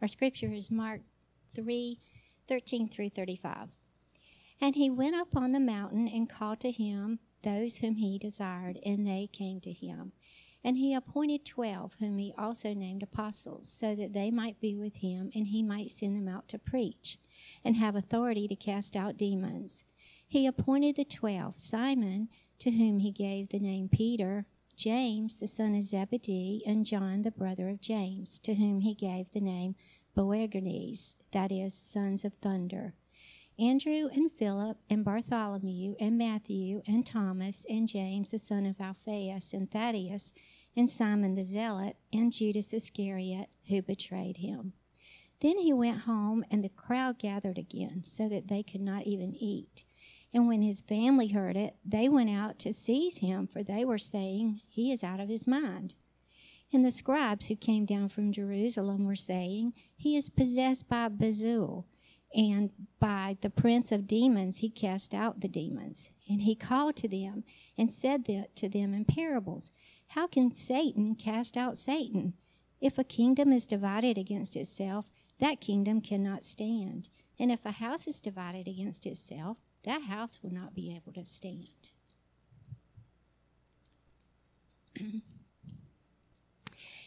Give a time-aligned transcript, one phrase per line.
[0.00, 1.00] Our scripture is Mark
[1.54, 1.98] 3
[2.46, 3.76] 13 through 35.
[4.60, 8.78] And he went up on the mountain and called to him those whom he desired,
[8.84, 10.12] and they came to him.
[10.64, 14.96] And he appointed twelve, whom he also named apostles, so that they might be with
[14.96, 17.18] him, and he might send them out to preach,
[17.64, 19.84] and have authority to cast out demons.
[20.26, 22.28] He appointed the twelve Simon,
[22.58, 24.46] to whom he gave the name Peter,
[24.78, 29.32] James, the son of Zebedee, and John, the brother of James, to whom he gave
[29.32, 29.74] the name
[30.16, 32.94] Boanerges, that is, sons of thunder.
[33.58, 39.52] Andrew and Philip and Bartholomew and Matthew and Thomas and James the son of Alphaeus
[39.52, 40.32] and Thaddaeus
[40.76, 44.74] and Simon the Zealot and Judas Iscariot who betrayed him.
[45.40, 49.34] Then he went home and the crowd gathered again so that they could not even
[49.34, 49.84] eat.
[50.32, 53.98] And when his family heard it, they went out to seize him, for they were
[53.98, 55.94] saying, He is out of his mind.
[56.72, 61.84] And the scribes who came down from Jerusalem were saying, He is possessed by Beelzebul
[62.34, 66.10] and by the prince of demons he cast out the demons.
[66.28, 67.44] And he called to them
[67.76, 69.72] and said to them in parables,
[70.08, 72.34] How can Satan cast out Satan?
[72.80, 75.06] If a kingdom is divided against itself,
[75.40, 77.08] that kingdom cannot stand.
[77.38, 79.56] And if a house is divided against itself,
[79.88, 81.92] that house will not be able to stand.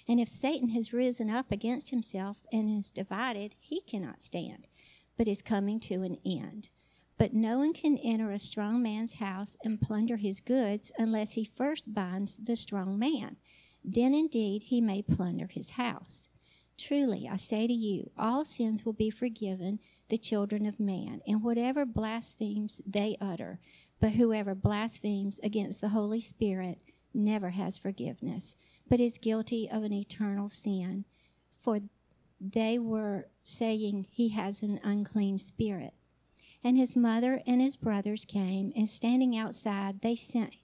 [0.07, 4.67] and if Satan has risen up against himself and is divided, he cannot stand
[5.21, 6.71] but is coming to an end.
[7.19, 11.45] But no one can enter a strong man's house and plunder his goods unless he
[11.45, 13.35] first binds the strong man.
[13.83, 16.27] Then indeed he may plunder his house.
[16.75, 19.79] Truly, I say to you, all sins will be forgiven
[20.11, 23.59] the children of man, and whatever blasphemes they utter.
[24.01, 26.81] But whoever blasphemes against the Holy Spirit
[27.13, 28.57] never has forgiveness,
[28.89, 31.05] but is guilty of an eternal sin.
[31.63, 31.79] For
[32.41, 35.93] they were saying he has an unclean spirit.
[36.61, 40.55] And his mother and his brothers came, and standing outside, they sent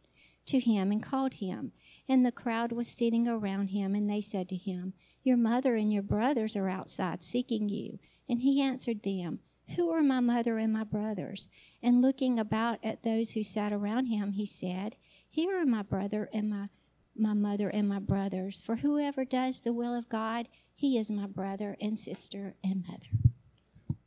[0.48, 1.72] to him and called him.
[2.10, 4.94] And the crowd was sitting around him, and they said to him,
[5.24, 8.00] Your mother and your brothers are outside seeking you.
[8.30, 9.40] And he answered them,
[9.76, 11.48] Who are my mother and my brothers?
[11.82, 14.98] And looking about at those who sat around him, he said,
[15.30, 16.70] Here are my brother and my,
[17.16, 18.62] my mother and my brothers.
[18.62, 23.98] For whoever does the will of God, he is my brother and sister and mother.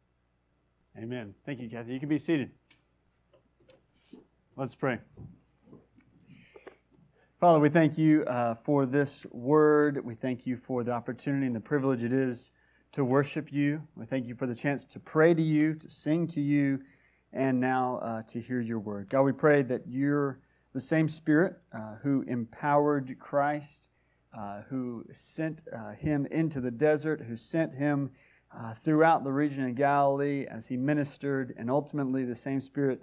[0.97, 1.35] Amen.
[1.47, 1.95] Thank you, Kathy.
[1.95, 2.51] You can be seated.
[4.57, 4.99] Let's pray.
[7.41, 10.05] Father, we thank you uh, for this word.
[10.05, 12.53] We thank you for the opportunity and the privilege it is
[12.93, 13.83] to worship you.
[13.97, 16.81] We thank you for the chance to pray to you, to sing to you,
[17.33, 19.09] and now uh, to hear your word.
[19.09, 20.41] God, we pray that you're
[20.73, 23.91] the same Spirit uh, who empowered Christ
[24.37, 28.11] uh, who sent uh, him into the desert, who sent him
[28.57, 33.01] uh, throughout the region of Galilee as he ministered, and ultimately the same Spirit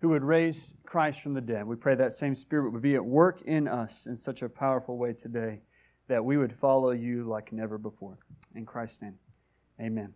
[0.00, 1.66] who would raise Christ from the dead.
[1.66, 4.96] We pray that same Spirit would be at work in us in such a powerful
[4.96, 5.62] way today
[6.06, 8.18] that we would follow you like never before.
[8.54, 9.18] In Christ's name,
[9.80, 10.14] amen.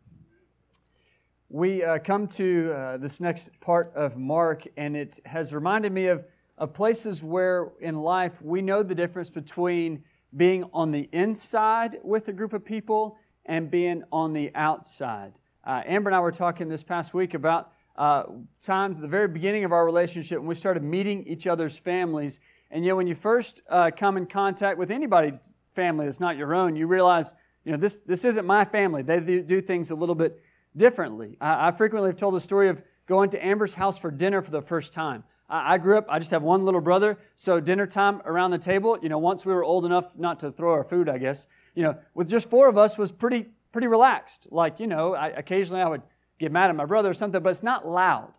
[1.48, 6.06] We uh, come to uh, this next part of Mark, and it has reminded me
[6.06, 6.24] of,
[6.56, 10.02] of places where in life we know the difference between
[10.34, 15.34] being on the inside with a group of people and being on the outside.
[15.64, 18.24] Uh, Amber and I were talking this past week about uh,
[18.60, 22.40] times at the very beginning of our relationship when we started meeting each other's families.
[22.70, 26.54] And yet, when you first uh, come in contact with anybody's family that's not your
[26.54, 27.34] own, you realize,
[27.64, 29.02] you know, this, this isn't my family.
[29.02, 30.40] They do things a little bit
[30.76, 31.36] differently.
[31.40, 34.50] I, I frequently have told the story of going to Amber's house for dinner for
[34.50, 35.24] the first time.
[35.54, 38.98] I grew up, I just have one little brother, so dinner time around the table,
[39.02, 41.82] you know, once we were old enough not to throw our food, I guess, you
[41.82, 44.46] know, with just four of us was pretty, pretty relaxed.
[44.50, 46.00] Like, you know, I, occasionally I would
[46.40, 48.32] get mad at my brother or something, but it's not loud.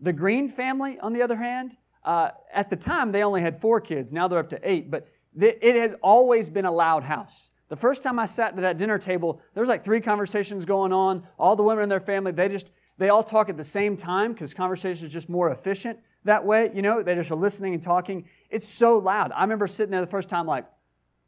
[0.00, 3.80] The Green family, on the other hand, uh, at the time they only had four
[3.80, 5.08] kids, now they're up to eight, but
[5.38, 7.50] th- it has always been a loud house.
[7.68, 10.92] The first time I sat to that dinner table, there was like three conversations going
[10.92, 11.26] on.
[11.38, 14.32] All the women in their family, they just, they all talk at the same time
[14.32, 16.70] because conversation is just more efficient that way.
[16.74, 18.28] You know, they just are listening and talking.
[18.50, 19.32] It's so loud.
[19.32, 20.66] I remember sitting there the first time, like,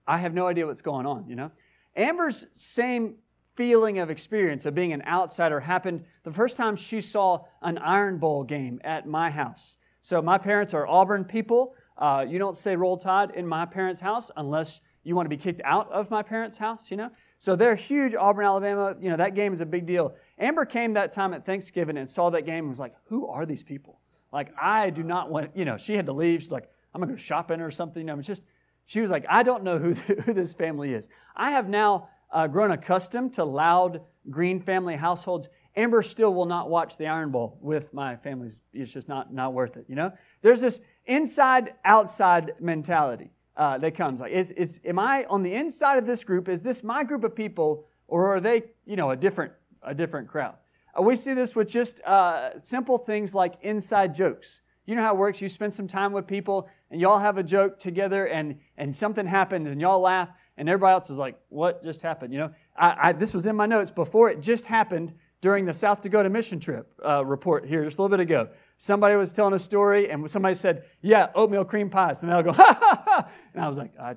[0.06, 1.50] I have no idea what's going on, you know?
[1.96, 3.16] Amber's same
[3.56, 8.19] feeling of experience of being an outsider happened the first time she saw an Iron
[8.19, 9.76] Bowl game at my house.
[10.02, 11.75] So, my parents are Auburn people.
[11.96, 15.37] Uh, you don't say roll tide in my parents' house unless you want to be
[15.37, 17.11] kicked out of my parents' house, you know?
[17.38, 18.97] So, they're huge, Auburn, Alabama.
[19.00, 20.14] You know, that game is a big deal.
[20.38, 23.47] Amber came that time at Thanksgiving and saw that game and was like, who are
[23.47, 24.00] these people?
[24.32, 26.43] Like, I do not want, you know, she had to leave.
[26.43, 28.00] She's like, I'm going to go shopping or something.
[28.00, 28.43] You know, it's just,
[28.85, 29.93] she was like, I don't know who,
[30.25, 31.08] who this family is.
[31.37, 34.00] I have now uh, grown accustomed to loud
[34.31, 38.50] Green family households, Amber still will not watch the Iron Bowl with my family.
[38.73, 40.12] It's just not, not worth it, you know?
[40.43, 44.20] There's this inside outside mentality uh, that comes.
[44.20, 46.49] Like, is, is, am I on the inside of this group?
[46.49, 50.29] Is this my group of people, or are they, you know, a different, a different
[50.29, 50.55] crowd?
[50.99, 54.61] Uh, we see this with just uh, simple things like inside jokes.
[54.87, 55.41] You know how it works.
[55.41, 59.26] You spend some time with people and y'all have a joke together and, and something
[59.26, 62.32] happens and y'all laugh and everybody else is like, what just happened?
[62.32, 65.75] You know, I, I, this was in my notes before it just happened during the
[65.75, 68.49] South Dakota mission trip uh, report here just a little bit ago.
[68.78, 72.23] Somebody was telling a story and somebody said, yeah, oatmeal cream pies.
[72.23, 73.28] And they'll go, ha ha ha.
[73.55, 74.11] And I was like, I,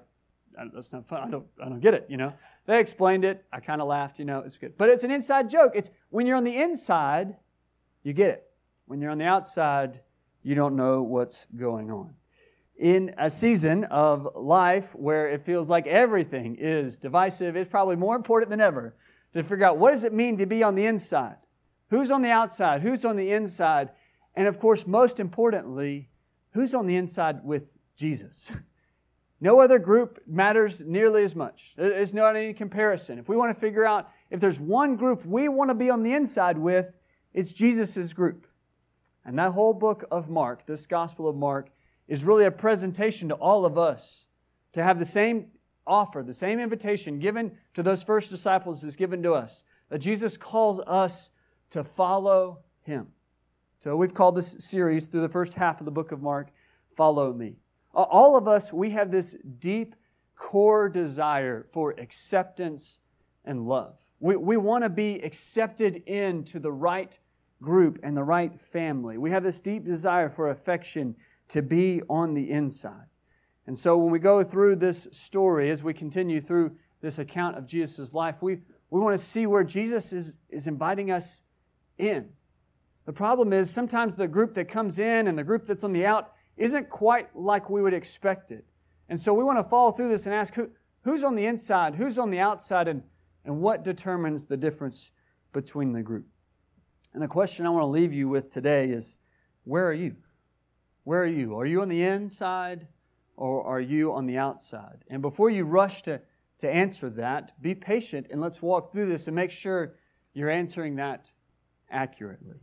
[0.57, 1.23] I, that's not fun.
[1.25, 2.33] I don't, I don't get it, you know.
[2.65, 3.45] They explained it.
[3.51, 4.77] I kind of laughed, you know, it's good.
[4.77, 5.71] But it's an inside joke.
[5.75, 7.35] It's when you're on the inside,
[8.03, 8.43] you get it.
[8.85, 10.01] When you're on the outside,
[10.43, 12.13] you don't know what's going on.
[12.77, 18.15] In a season of life where it feels like everything is divisive, it's probably more
[18.15, 18.95] important than ever
[19.33, 21.37] to figure out what does it mean to be on the inside?
[21.89, 22.81] Who's on the outside?
[22.81, 23.89] Who's on the inside?
[24.35, 26.09] And of course, most importantly,
[26.51, 27.63] who's on the inside with
[27.95, 28.51] Jesus?
[29.41, 31.73] No other group matters nearly as much.
[31.77, 33.19] There's not any comparison.
[33.19, 36.03] If we want to figure out if there's one group we want to be on
[36.03, 36.91] the inside with,
[37.33, 38.47] it's Jesus' group.
[39.23, 41.69] And that whole book of Mark, this Gospel of Mark,
[42.07, 44.25] is really a presentation to all of us
[44.73, 45.51] to have the same
[45.87, 49.63] offer, the same invitation given to those first disciples is given to us.
[49.89, 51.29] That Jesus calls us
[51.71, 53.07] to follow him.
[53.81, 56.49] So we've called this series through the first half of the book of Mark,
[56.97, 57.55] Follow Me.
[57.93, 59.95] All of us, we have this deep
[60.35, 62.99] core desire for acceptance
[63.45, 63.97] and love.
[64.19, 67.17] We, we want to be accepted into the right
[67.61, 69.17] group and the right family.
[69.17, 71.15] We have this deep desire for affection
[71.47, 73.07] to be on the inside.
[73.65, 77.65] And so when we go through this story, as we continue through this account of
[77.65, 78.57] Jesus' life, we,
[78.89, 81.43] we want to see where Jesus is, is inviting us
[81.97, 82.33] in.
[83.09, 86.05] The problem is sometimes the group that comes in and the group that's on the
[86.05, 88.65] out isn't quite like we would expect it.
[89.09, 90.69] And so we want to follow through this and ask who,
[91.01, 93.01] who's on the inside, who's on the outside, and,
[93.43, 95.09] and what determines the difference
[95.53, 96.27] between the group.
[97.11, 99.17] And the question I want to leave you with today is
[99.63, 100.15] where are you?
[101.03, 101.57] Where are you?
[101.57, 102.87] Are you on the inside
[103.35, 105.03] or are you on the outside?
[105.09, 106.21] And before you rush to,
[106.59, 109.95] to answer that, be patient and let's walk through this and make sure
[110.35, 111.31] you're answering that
[111.89, 112.59] accurately.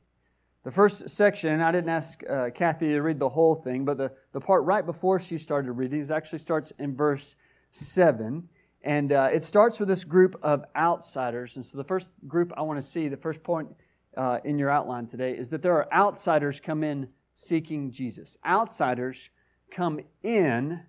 [0.66, 4.10] The first section, I didn't ask uh, Kathy to read the whole thing, but the,
[4.32, 7.36] the part right before she started reading is actually starts in verse
[7.70, 8.48] 7.
[8.82, 11.54] And uh, it starts with this group of outsiders.
[11.54, 13.68] And so the first group I want to see, the first point
[14.16, 18.36] uh, in your outline today, is that there are outsiders come in seeking Jesus.
[18.44, 19.30] Outsiders
[19.70, 20.80] come in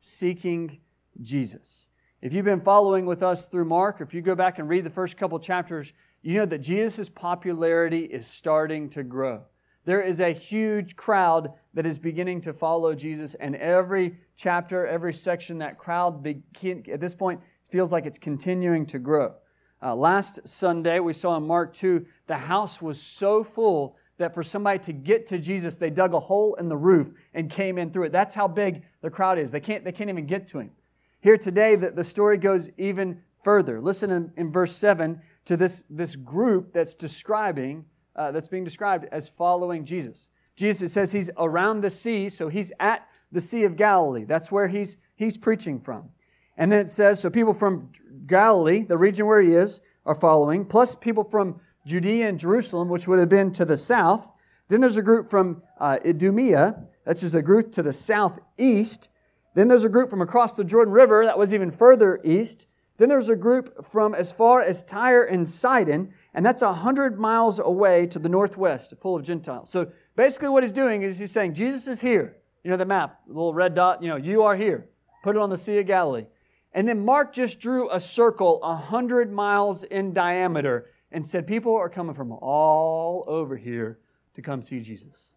[0.00, 0.80] seeking
[1.20, 1.90] Jesus.
[2.22, 4.90] If you've been following with us through Mark, if you go back and read the
[4.90, 5.92] first couple chapters,
[6.26, 9.42] you know that Jesus' popularity is starting to grow.
[9.84, 15.14] There is a huge crowd that is beginning to follow Jesus, and every chapter, every
[15.14, 17.40] section, that crowd begin, at this point
[17.70, 19.34] feels like it's continuing to grow.
[19.80, 24.42] Uh, last Sunday, we saw in Mark 2, the house was so full that for
[24.42, 27.92] somebody to get to Jesus, they dug a hole in the roof and came in
[27.92, 28.12] through it.
[28.12, 29.52] That's how big the crowd is.
[29.52, 30.72] They can't, they can't even get to him.
[31.20, 33.80] Here today, the, the story goes even further.
[33.80, 37.84] Listen in, in verse 7 to this, this group that's describing,
[38.14, 40.28] uh, that's being described as following Jesus.
[40.54, 44.24] Jesus says he's around the sea, so he's at the Sea of Galilee.
[44.24, 46.10] That's where he's, he's preaching from.
[46.56, 47.90] And then it says, so people from
[48.26, 53.06] Galilee, the region where he is, are following, plus people from Judea and Jerusalem, which
[53.06, 54.32] would have been to the south.
[54.68, 59.08] Then there's a group from uh, Idumea, that's just a group to the southeast.
[59.54, 62.66] Then there's a group from across the Jordan River, that was even further east.
[62.98, 67.18] Then there's a group from as far as Tyre and Sidon, and that's a hundred
[67.18, 69.70] miles away to the northwest, full of Gentiles.
[69.70, 72.36] So basically, what he's doing is he's saying, Jesus is here.
[72.64, 74.88] You know the map, the little red dot, you know, you are here.
[75.22, 76.26] Put it on the Sea of Galilee.
[76.72, 81.74] And then Mark just drew a circle a hundred miles in diameter and said, People
[81.74, 83.98] are coming from all over here
[84.34, 85.32] to come see Jesus.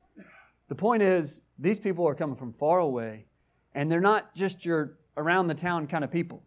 [0.70, 3.26] The point is, these people are coming from far away,
[3.74, 6.44] and they're not just your around the town kind of people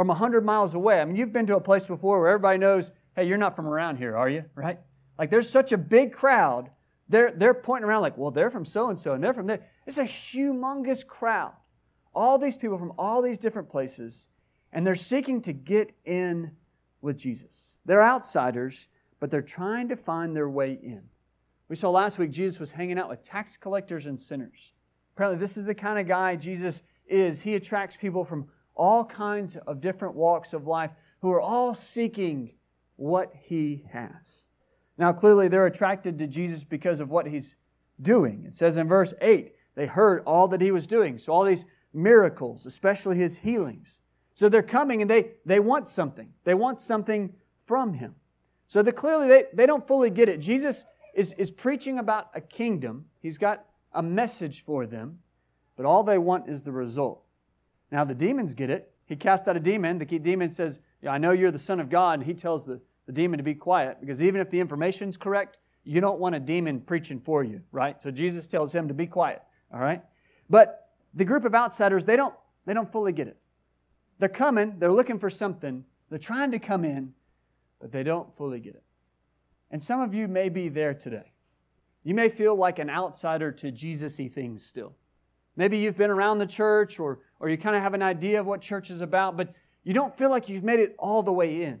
[0.00, 0.98] from 100 miles away.
[0.98, 3.66] I mean, you've been to a place before where everybody knows, hey, you're not from
[3.66, 4.46] around here, are you?
[4.54, 4.80] Right?
[5.18, 6.70] Like there's such a big crowd.
[7.10, 9.68] They're, they're pointing around like, well, they're from so and so and they're from there.
[9.86, 11.52] It's a humongous crowd.
[12.14, 14.30] All these people from all these different places,
[14.72, 16.52] and they're seeking to get in
[17.02, 17.76] with Jesus.
[17.84, 18.88] They're outsiders,
[19.18, 21.02] but they're trying to find their way in.
[21.68, 24.72] We saw last week Jesus was hanging out with tax collectors and sinners.
[25.14, 27.42] Apparently, this is the kind of guy Jesus is.
[27.42, 28.46] He attracts people from
[28.80, 32.50] all kinds of different walks of life who are all seeking
[32.96, 34.46] what he has.
[34.96, 37.56] Now, clearly, they're attracted to Jesus because of what he's
[38.00, 38.44] doing.
[38.46, 41.18] It says in verse 8, they heard all that he was doing.
[41.18, 43.98] So, all these miracles, especially his healings.
[44.32, 46.32] So, they're coming and they, they want something.
[46.44, 47.34] They want something
[47.66, 48.14] from him.
[48.66, 50.40] So, clearly, they, they don't fully get it.
[50.40, 55.18] Jesus is, is preaching about a kingdom, he's got a message for them,
[55.76, 57.22] but all they want is the result.
[57.90, 58.92] Now, the demons get it.
[59.06, 59.98] He casts out a demon.
[59.98, 62.20] The demon says, yeah, I know you're the Son of God.
[62.20, 65.58] And he tells the, the demon to be quiet because even if the information's correct,
[65.84, 68.00] you don't want a demon preaching for you, right?
[68.00, 69.42] So Jesus tells him to be quiet,
[69.72, 70.02] all right?
[70.48, 72.34] But the group of outsiders, they don't,
[72.66, 73.36] they don't fully get it.
[74.18, 77.14] They're coming, they're looking for something, they're trying to come in,
[77.80, 78.82] but they don't fully get it.
[79.70, 81.32] And some of you may be there today.
[82.04, 84.94] You may feel like an outsider to Jesus y things still.
[85.56, 88.46] Maybe you've been around the church or, or you kind of have an idea of
[88.46, 91.62] what church is about, but you don't feel like you've made it all the way
[91.62, 91.80] in.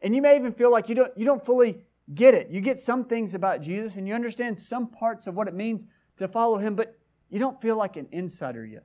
[0.00, 1.78] And you may even feel like you don't, you don't fully
[2.14, 2.48] get it.
[2.50, 5.86] You get some things about Jesus and you understand some parts of what it means
[6.18, 6.96] to follow him, but
[7.28, 8.84] you don't feel like an insider yet.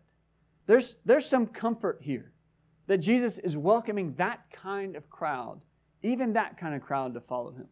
[0.65, 2.31] There's, there's some comfort here
[2.87, 5.61] that Jesus is welcoming that kind of crowd,
[6.01, 7.67] even that kind of crowd, to follow him.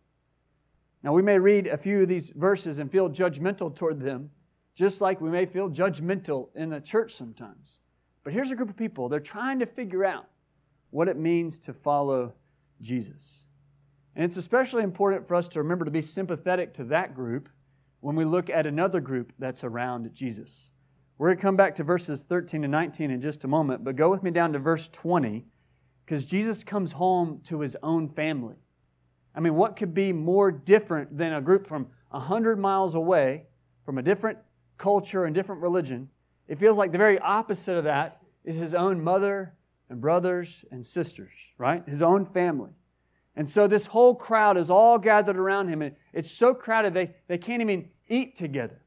[1.01, 4.29] Now, we may read a few of these verses and feel judgmental toward them,
[4.75, 7.79] just like we may feel judgmental in the church sometimes.
[8.23, 10.27] But here's a group of people, they're trying to figure out
[10.91, 12.33] what it means to follow
[12.81, 13.45] Jesus.
[14.15, 17.49] And it's especially important for us to remember to be sympathetic to that group
[18.01, 20.71] when we look at another group that's around Jesus.
[21.17, 23.95] We're going to come back to verses 13 and 19 in just a moment, but
[23.95, 25.45] go with me down to verse 20
[26.05, 28.55] because Jesus comes home to his own family.
[29.35, 33.43] I mean, what could be more different than a group from 100 miles away,
[33.85, 34.39] from a different
[34.77, 36.09] culture and different religion?
[36.49, 39.53] It feels like the very opposite of that is his own mother
[39.89, 41.87] and brothers and sisters, right?
[41.87, 42.71] His own family.
[43.35, 47.11] And so this whole crowd is all gathered around him, and it's so crowded they,
[47.27, 48.81] they can't even eat together.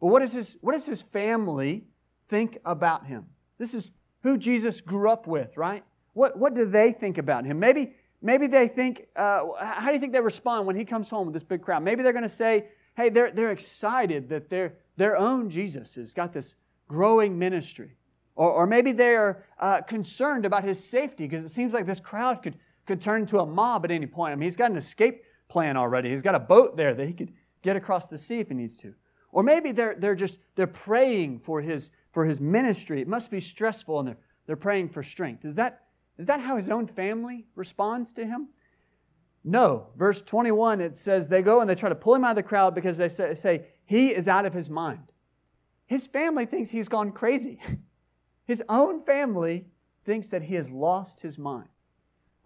[0.00, 1.86] But what, is his, what does his family
[2.28, 3.24] think about him?
[3.58, 3.90] This is
[4.22, 5.84] who Jesus grew up with, right?
[6.12, 7.58] What, what do they think about him?
[7.58, 11.26] Maybe, maybe they think, uh, how do you think they respond when he comes home
[11.26, 11.82] with this big crowd?
[11.82, 16.12] Maybe they're going to say, hey, they're, they're excited that their, their own Jesus has
[16.12, 16.54] got this
[16.88, 17.96] growing ministry.
[18.34, 22.42] Or, or maybe they're uh, concerned about his safety because it seems like this crowd
[22.42, 24.32] could, could turn into a mob at any point.
[24.32, 26.10] I mean, he's got an escape plan already.
[26.10, 28.76] He's got a boat there that he could get across the sea if he needs
[28.78, 28.94] to.
[29.32, 33.00] Or maybe they're, they're just they're praying for his, for his ministry.
[33.00, 35.44] It must be stressful and they're, they're praying for strength.
[35.44, 35.82] Is that,
[36.18, 38.48] is that how his own family responds to him?
[39.44, 39.88] No.
[39.96, 42.42] Verse 21, it says they go and they try to pull him out of the
[42.42, 45.11] crowd because they say, say he is out of his mind.
[45.92, 47.60] His family thinks he's gone crazy.
[48.46, 49.66] His own family
[50.06, 51.68] thinks that he has lost his mind.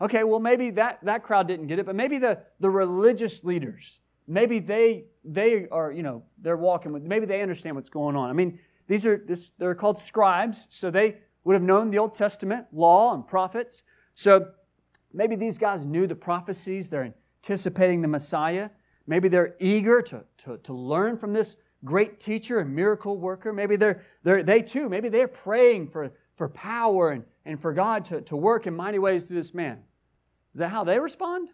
[0.01, 4.01] Okay, well, maybe that, that crowd didn't get it, but maybe the, the religious leaders,
[4.27, 8.29] maybe they, they are, you know, they're walking with, maybe they understand what's going on.
[8.29, 12.15] I mean, these are, this, they're called scribes, so they would have known the Old
[12.15, 13.85] Testament law and prophets.
[14.17, 14.49] So
[15.15, 18.71] maybe these guys knew the prophecies, they're anticipating the Messiah.
[19.07, 23.53] Maybe they're eager to, to, to learn from this great teacher and miracle worker.
[23.53, 28.05] Maybe they're, they're, they too, maybe they're praying for, for power and, and for God
[28.07, 29.79] to, to work in mighty ways through this man.
[30.53, 31.51] Is that how they respond?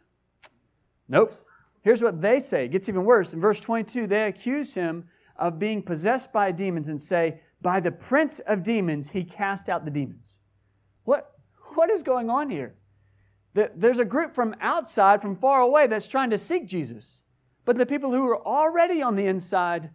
[1.09, 1.39] Nope.
[1.83, 2.65] Here's what they say.
[2.65, 3.35] It gets even worse.
[3.35, 5.05] In verse 22, they accuse him
[5.37, 9.85] of being possessed by demons and say, By the prince of demons, he cast out
[9.85, 10.39] the demons.
[11.05, 11.33] What,
[11.75, 12.75] what is going on here?
[13.55, 17.21] There's a group from outside, from far away, that's trying to seek Jesus.
[17.65, 19.91] But the people who are already on the inside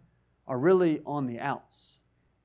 [0.48, 2.00] are really on the outs.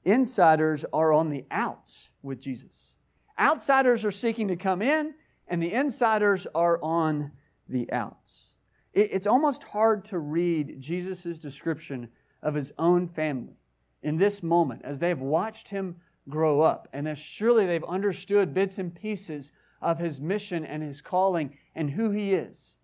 [0.06, 2.94] Insiders are on the outs with Jesus.
[3.40, 5.16] Outsiders are seeking to come in,
[5.48, 7.32] and the insiders are on
[7.68, 8.56] the outs.
[8.94, 12.10] It's almost hard to read Jesus' description
[12.44, 13.58] of his own family
[14.04, 15.96] in this moment as they've watched him
[16.30, 21.02] grow up, and as surely they've understood bits and pieces of his mission and his
[21.02, 22.76] calling and who he is.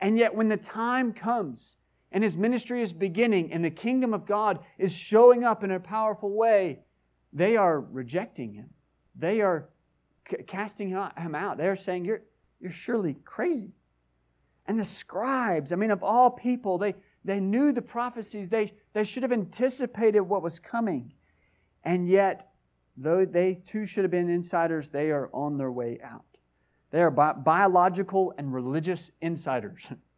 [0.00, 1.76] And yet, when the time comes
[2.12, 5.80] and his ministry is beginning and the kingdom of God is showing up in a
[5.80, 6.80] powerful way,
[7.32, 8.70] they are rejecting him.
[9.16, 9.70] They are
[10.30, 11.56] c- casting him out.
[11.56, 12.22] They're saying, You're,
[12.60, 13.72] you're surely crazy.
[14.66, 18.48] And the scribes, I mean, of all people, they, they knew the prophecies.
[18.48, 21.14] They, they should have anticipated what was coming.
[21.82, 22.52] And yet,
[22.96, 26.24] though they too should have been insiders, they are on their way out.
[26.90, 29.88] They are bi- biological and religious insiders.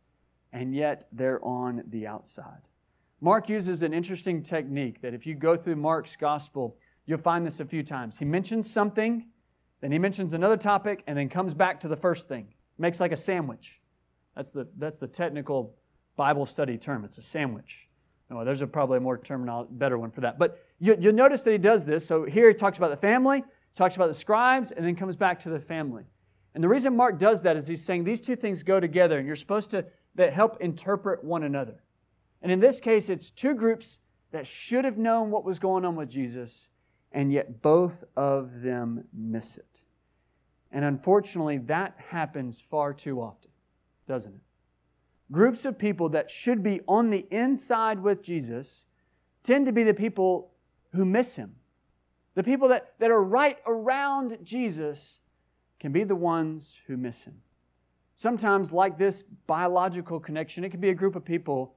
[0.55, 2.63] and yet they're on the outside.
[3.21, 7.59] Mark uses an interesting technique that if you go through Mark's gospel, you'll find this
[7.59, 8.19] a few times.
[8.19, 9.27] He mentions something,
[9.81, 12.55] then he mentions another topic, and then comes back to the first thing.
[12.79, 13.81] Makes like a sandwich.
[14.37, 15.75] That's the, that's the technical
[16.17, 17.05] Bible study term.
[17.05, 17.89] It's a sandwich.
[18.31, 20.39] No, there's a probably a more terminal, better one for that.
[20.39, 22.07] But you, you'll notice that he does this.
[22.07, 23.43] So here he talks about the family,
[23.75, 26.05] talks about the scribes, and then comes back to the family.
[26.55, 29.27] And the reason Mark does that is he's saying these two things go together, and
[29.27, 31.83] you're supposed to that help interpret one another.
[32.41, 33.99] And in this case, it's two groups
[34.31, 36.69] that should have known what was going on with Jesus,
[37.11, 39.81] and yet both of them miss it.
[40.71, 43.51] And unfortunately, that happens far too often,
[44.07, 44.41] doesn't it?
[45.33, 48.85] Groups of people that should be on the inside with Jesus
[49.43, 50.51] tend to be the people
[50.93, 51.57] who miss him.
[52.35, 55.21] The people that, that are right around Jesus
[55.85, 57.35] can be the ones who miss him.
[58.15, 61.75] Sometimes, like this biological connection, it can be a group of people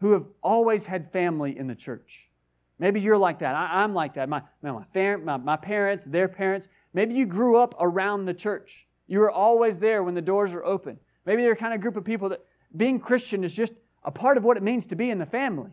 [0.00, 2.30] who have always had family in the church.
[2.78, 3.54] Maybe you're like that.
[3.54, 4.30] I, am like that.
[4.30, 6.68] My, my, my, my parents, their parents.
[6.94, 8.86] Maybe you grew up around the church.
[9.06, 10.98] You were always there when the doors are open.
[11.26, 12.42] Maybe they're kind of group of people that
[12.74, 13.74] being Christian is just
[14.04, 15.72] a part of what it means to be in the family.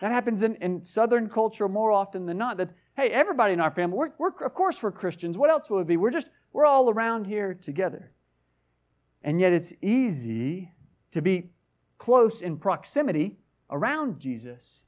[0.00, 2.56] That happens in, in Southern culture more often than not.
[2.56, 5.38] That, hey, everybody in our family, we're, we're, of course we're Christians.
[5.38, 5.96] What else would it be?
[5.96, 8.12] We're just, we're all around here together.
[9.22, 10.72] And yet it's easy
[11.12, 11.50] to be
[11.98, 13.36] close in proximity
[13.70, 14.82] around Jesus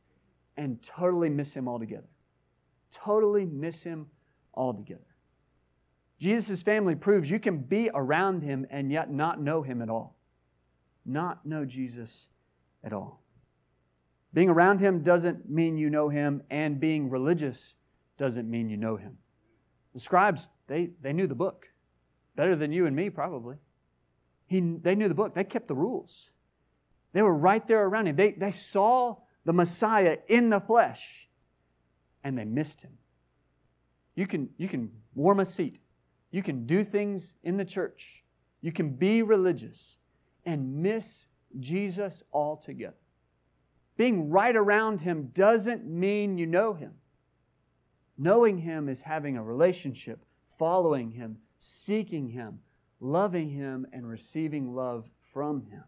[0.56, 2.08] and totally miss him altogether.
[2.92, 4.06] Totally miss him
[4.54, 5.00] altogether.
[6.18, 10.16] Jesus' family proves you can be around him and yet not know him at all.
[11.04, 12.30] Not know Jesus
[12.82, 13.22] at all.
[14.32, 17.76] Being around him doesn't mean you know him, and being religious
[18.18, 19.18] doesn't mean you know him.
[19.92, 21.66] The scribes, they, they knew the book
[22.36, 23.56] better than you and me, probably.
[24.46, 26.30] He, they knew the book, they kept the rules.
[27.12, 28.16] They were right there around him.
[28.16, 31.28] They, they saw the Messiah in the flesh,
[32.22, 32.92] and they missed him.
[34.16, 35.80] You can, you can warm a seat,
[36.30, 38.24] you can do things in the church,
[38.60, 39.98] you can be religious,
[40.44, 41.26] and miss
[41.60, 42.96] Jesus altogether.
[43.96, 46.94] Being right around him doesn't mean you know him.
[48.18, 50.24] Knowing him is having a relationship,
[50.58, 52.60] following him, seeking him,
[53.00, 55.84] loving him, and receiving love from him.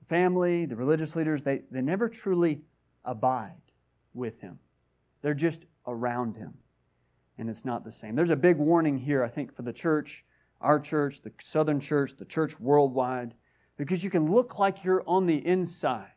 [0.00, 2.62] The family, the religious leaders, they, they never truly
[3.04, 3.60] abide
[4.14, 4.58] with him.
[5.22, 6.54] They're just around him.
[7.38, 8.14] And it's not the same.
[8.14, 10.24] There's a big warning here, I think, for the church,
[10.60, 13.34] our church, the Southern church, the church worldwide,
[13.76, 16.12] because you can look like you're on the inside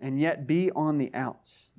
[0.00, 1.70] and yet be on the outs.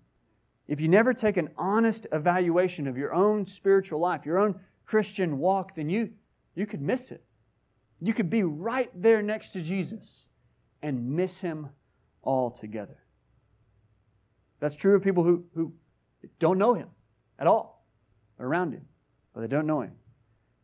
[0.68, 5.38] If you never take an honest evaluation of your own spiritual life, your own Christian
[5.38, 6.10] walk, then you,
[6.56, 7.24] you could miss it.
[8.02, 10.28] You could be right there next to Jesus
[10.82, 11.70] and miss him
[12.24, 12.98] altogether.
[14.60, 15.74] That's true of people who, who
[16.40, 16.90] don't know him
[17.38, 17.86] at all,
[18.40, 18.86] around him,
[19.34, 19.94] but they don't know him.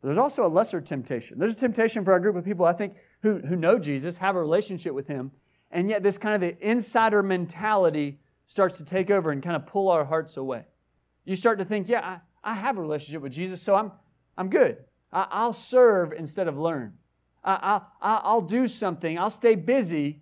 [0.02, 1.38] But there's also a lesser temptation.
[1.38, 4.36] There's a temptation for our group of people, I think, who, who know Jesus, have
[4.36, 5.32] a relationship with him,
[5.70, 8.20] and yet this kind of the insider mentality
[8.52, 10.66] starts to take over and kind of pull our hearts away.
[11.24, 13.94] You start to think, yeah, I, I have a relationship with Jesus, so I'm,
[14.38, 14.76] I'm good.
[15.14, 16.98] I, will serve instead of learn.
[17.46, 19.18] I, I, I'll do something.
[19.18, 20.20] I'll stay busy,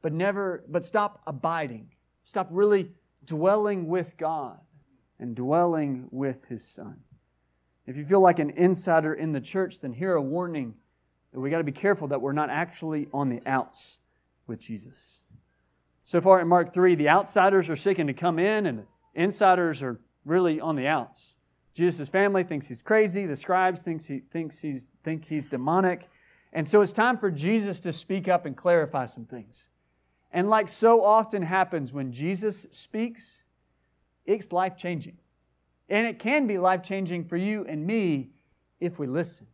[0.00, 1.90] but never, but stop abiding.
[2.24, 2.92] Stop really
[3.26, 4.58] dwelling with God
[5.18, 7.00] and dwelling with His Son.
[7.86, 10.76] If you feel like an insider in the church, then hear a warning
[11.34, 13.98] that we got to be careful that we're not actually on the outs
[14.46, 15.24] with Jesus.
[16.06, 18.84] So far in Mark 3, the outsiders are seeking to come in, and
[19.16, 21.34] insiders are really on the outs.
[21.74, 23.26] Jesus' family thinks he's crazy.
[23.26, 26.06] The scribes thinks he, thinks he's, think he's demonic.
[26.52, 29.66] And so it's time for Jesus to speak up and clarify some things.
[30.30, 33.42] And like so often happens when Jesus speaks,
[34.26, 35.18] it's life changing.
[35.88, 38.30] And it can be life changing for you and me
[38.78, 39.48] if we listen,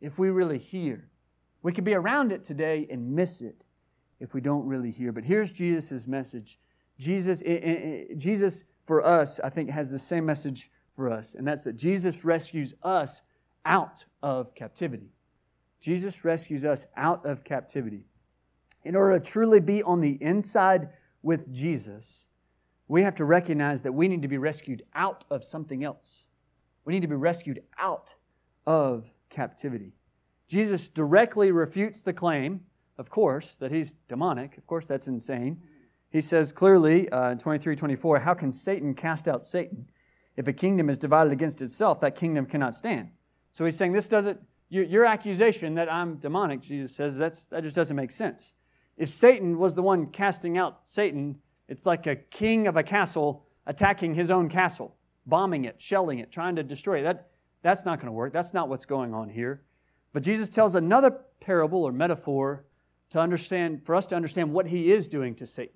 [0.00, 1.08] if we really hear.
[1.62, 3.65] We could be around it today and miss it
[4.20, 5.12] if we don't really hear.
[5.12, 6.58] But here's Jesus' message.
[6.98, 11.46] Jesus, it, it, Jesus, for us, I think, has the same message for us, and
[11.46, 13.20] that's that Jesus rescues us
[13.64, 15.10] out of captivity.
[15.80, 18.04] Jesus rescues us out of captivity.
[18.84, 20.88] In order to truly be on the inside
[21.22, 22.26] with Jesus,
[22.88, 26.24] we have to recognize that we need to be rescued out of something else.
[26.84, 28.14] We need to be rescued out
[28.66, 29.92] of captivity.
[30.48, 32.60] Jesus directly refutes the claim,
[32.98, 34.56] of course, that he's demonic.
[34.56, 35.62] Of course, that's insane.
[36.10, 39.90] He says clearly uh, in 23 24, How can Satan cast out Satan?
[40.36, 43.10] If a kingdom is divided against itself, that kingdom cannot stand.
[43.52, 47.62] So he's saying this doesn't, your, your accusation that I'm demonic, Jesus says, that's, that
[47.62, 48.54] just doesn't make sense.
[48.98, 51.36] If Satan was the one casting out Satan,
[51.68, 56.30] it's like a king of a castle attacking his own castle, bombing it, shelling it,
[56.30, 57.02] trying to destroy it.
[57.04, 57.28] That,
[57.62, 58.32] that's not going to work.
[58.32, 59.62] That's not what's going on here.
[60.12, 62.65] But Jesus tells another parable or metaphor
[63.10, 65.74] to understand, for us to understand what he is doing to Satan.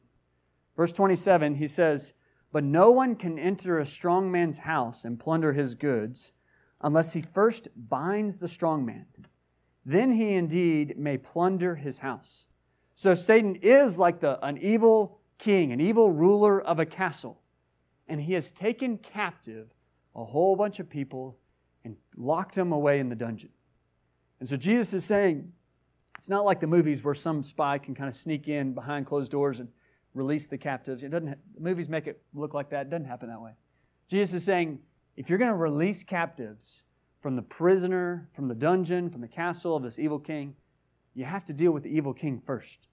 [0.77, 2.12] Verse 27, he says,
[2.53, 6.33] But no one can enter a strong man's house and plunder his goods
[6.81, 9.07] unless he first binds the strong man.
[9.85, 12.47] Then he indeed may plunder his house.
[12.95, 17.40] So Satan is like the, an evil king, an evil ruler of a castle.
[18.09, 19.73] And he has taken captive
[20.14, 21.38] a whole bunch of people
[21.85, 23.51] and locked them away in the dungeon.
[24.38, 25.53] And so Jesus is saying,
[26.20, 29.33] it's not like the movies where some spy can kind of sneak in behind closed
[29.33, 29.70] doors and
[30.12, 31.02] release the captives.
[31.02, 31.38] It doesn't.
[31.59, 32.88] Movies make it look like that.
[32.88, 33.52] It doesn't happen that way.
[34.06, 34.80] Jesus is saying,
[35.16, 36.83] if you're going to release captives
[37.22, 40.56] from the prisoner, from the dungeon, from the castle of this evil king,
[41.14, 42.88] you have to deal with the evil king first.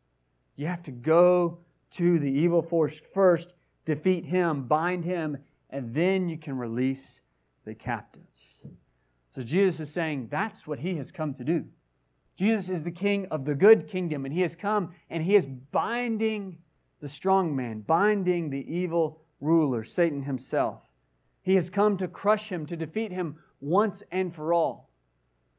[0.55, 1.59] You have to go
[1.95, 5.35] to the evil force first, defeat him, bind him,
[5.69, 7.23] and then you can release
[7.65, 8.61] the captives.
[9.35, 11.65] So Jesus is saying that's what he has come to do.
[12.37, 15.47] Jesus is the king of the good kingdom, and he has come and he is
[15.47, 16.59] binding
[17.01, 20.91] the strong man, binding the evil ruler, Satan himself.
[21.41, 24.91] He has come to crush him, to defeat him once and for all,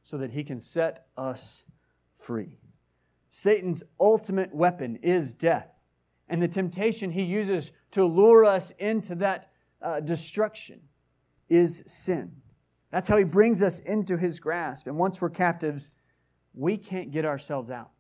[0.03, 1.65] so that he can set us
[2.15, 2.59] free.
[3.29, 5.71] Satan's ultimate weapon is death,
[6.29, 9.51] and the temptation he uses to lure us into that
[9.83, 10.81] uh, destruction
[11.49, 12.33] is sin.
[12.91, 14.87] That's how he brings us into his grasp.
[14.87, 15.91] And once we're captives,
[16.55, 17.91] we can't get ourselves out.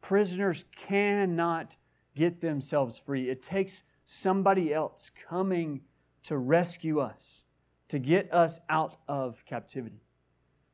[0.00, 1.76] Prisoners cannot
[2.14, 3.28] get themselves free.
[3.28, 5.82] It takes somebody else coming
[6.24, 7.44] to rescue us,
[7.88, 10.02] to get us out of captivity.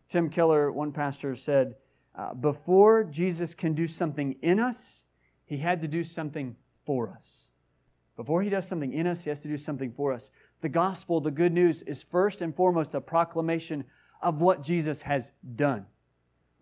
[0.09, 1.75] Tim Keller, one pastor, said,
[2.15, 5.05] uh, Before Jesus can do something in us,
[5.45, 7.51] he had to do something for us.
[8.17, 10.31] Before he does something in us, he has to do something for us.
[10.61, 13.85] The gospel, the good news, is first and foremost a proclamation
[14.23, 15.87] of what Jesus has done.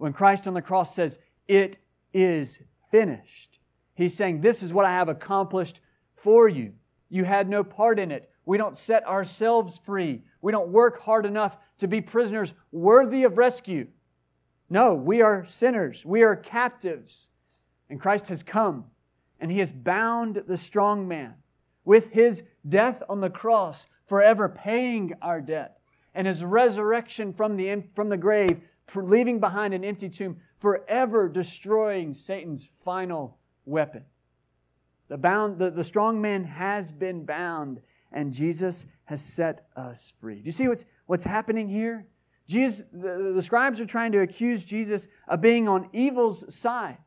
[0.02, 1.78] When Christ on the cross says, It
[2.12, 2.58] is
[2.90, 3.60] finished,
[3.94, 5.80] he's saying, This is what I have accomplished
[6.16, 6.72] for you.
[7.08, 8.28] You had no part in it.
[8.44, 10.24] We don't set ourselves free.
[10.40, 13.86] We don't work hard enough to be prisoners worthy of rescue.
[14.68, 16.04] No, we are sinners.
[16.04, 17.28] We are captives.
[17.88, 18.86] And Christ has come
[19.38, 21.34] and he has bound the strong man
[21.84, 25.78] with his death on the cross forever paying our debt,
[26.12, 28.62] and his resurrection from the, from the grave,
[28.94, 34.04] leaving behind an empty tomb, forever destroying Satan's final weapon.
[35.08, 37.80] The, bound, the, the strong man has been bound,
[38.12, 40.36] and Jesus has set us free.
[40.36, 42.06] Do you see what's, what's happening here?
[42.46, 46.98] Jesus, the, the scribes are trying to accuse Jesus of being on evil's side,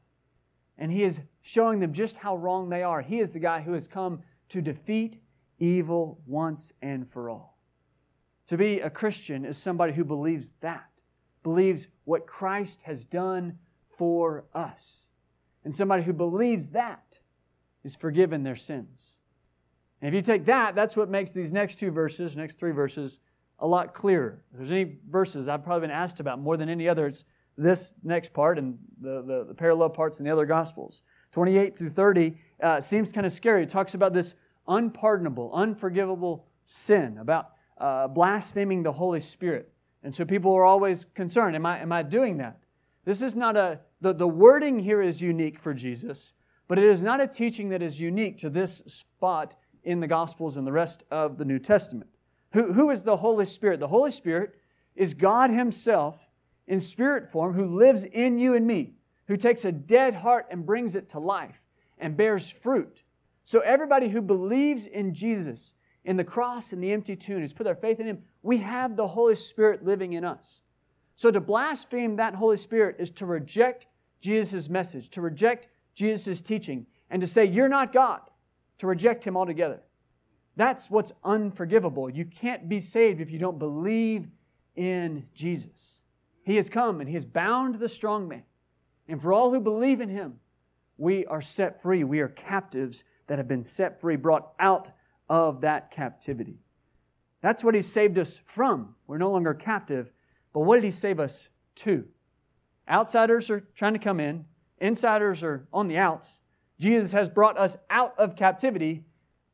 [0.78, 3.02] and he is showing them just how wrong they are.
[3.02, 5.18] He is the guy who has come to defeat
[5.60, 7.58] evil once and for all.
[8.48, 10.90] To be a Christian is somebody who believes that,
[11.46, 15.06] believes what Christ has done for us.
[15.64, 17.20] And somebody who believes that
[17.84, 19.18] is forgiven their sins.
[20.02, 23.20] And if you take that, that's what makes these next two verses, next three verses,
[23.60, 24.42] a lot clearer.
[24.52, 27.94] If there's any verses I've probably been asked about more than any other, it's this
[28.04, 31.04] next part and the, the, the parallel parts in the other Gospels.
[31.32, 33.62] 28 through 30 uh, seems kind of scary.
[33.62, 34.34] It talks about this
[34.68, 39.72] unpardonable, unforgivable sin, about uh, blaspheming the Holy Spirit.
[40.06, 42.60] And so people are always concerned Am I, am I doing that?
[43.06, 46.34] This is not a, the, the wording here is unique for Jesus,
[46.68, 50.58] but it is not a teaching that is unique to this spot in the Gospels
[50.58, 52.10] and the rest of the New Testament.
[52.54, 53.80] Who, who is the Holy Spirit?
[53.80, 54.54] The Holy Spirit
[54.96, 56.30] is God Himself
[56.68, 58.94] in spirit form who lives in you and me,
[59.28, 61.62] who takes a dead heart and brings it to life
[61.98, 63.02] and bears fruit.
[63.44, 67.64] So, everybody who believes in Jesus, in the cross and the empty tomb, has put
[67.64, 70.62] their faith in Him, we have the Holy Spirit living in us.
[71.16, 73.88] So, to blaspheme that Holy Spirit is to reject
[74.22, 78.22] Jesus' message, to reject Jesus' teaching, and to say, You're not God,
[78.78, 79.82] to reject Him altogether.
[80.56, 82.10] That's what's unforgivable.
[82.10, 84.28] You can't be saved if you don't believe
[84.76, 86.02] in Jesus.
[86.44, 88.44] He has come and He has bound the strong man.
[89.08, 90.40] And for all who believe in Him,
[90.98, 92.04] we are set free.
[92.04, 94.92] We are captives that have been set free, brought out
[95.30, 96.60] of that captivity.
[97.46, 98.96] That's what He saved us from.
[99.06, 100.12] We're no longer captive,
[100.52, 102.04] but what did He save us to?
[102.90, 104.46] Outsiders are trying to come in,
[104.80, 106.42] insiders are on the outs.
[106.80, 109.04] Jesus has brought us out of captivity,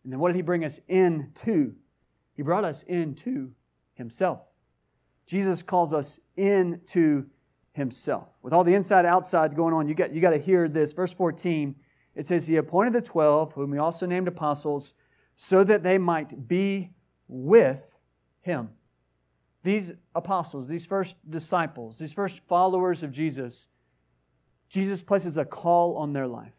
[0.05, 1.73] and then what did He bring us into?
[2.33, 3.51] He brought us into
[3.95, 4.39] Himself.
[5.25, 7.25] Jesus calls us into
[7.73, 8.29] Himself.
[8.41, 10.93] With all the inside outside going on, you got, you got to hear this.
[10.93, 11.75] Verse 14
[12.15, 14.93] it says, He appointed the twelve, whom He also named apostles,
[15.35, 16.91] so that they might be
[17.31, 17.95] with
[18.41, 18.69] Him.
[19.63, 23.69] These apostles, these first disciples, these first followers of Jesus,
[24.69, 26.53] Jesus places a call on their life.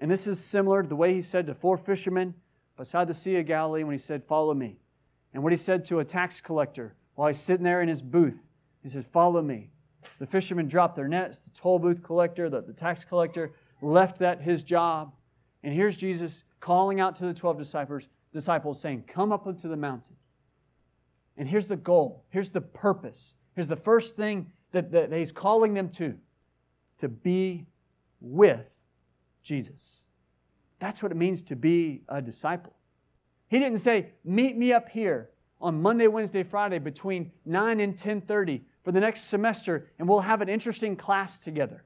[0.00, 2.34] And this is similar to the way he said to four fishermen
[2.76, 4.78] beside the Sea of Galilee when he said, Follow me.
[5.32, 8.42] And what he said to a tax collector while he's sitting there in his booth.
[8.82, 9.70] He says, Follow me.
[10.18, 11.38] The fishermen dropped their nets.
[11.38, 15.14] The toll booth collector, the, the tax collector, left that his job.
[15.62, 19.76] And here's Jesus calling out to the 12 disciples, disciples saying, Come up into the
[19.76, 20.16] mountain.
[21.38, 22.24] And here's the goal.
[22.28, 23.34] Here's the purpose.
[23.54, 26.18] Here's the first thing that, that he's calling them to
[26.98, 27.66] to be
[28.20, 28.66] with
[29.42, 30.04] Jesus.
[30.78, 32.72] That's what it means to be a disciple.
[33.48, 38.64] He didn't say, "Meet me up here on Monday, Wednesday, Friday between 9 and 10:30
[38.84, 41.84] for the next semester and we'll have an interesting class together."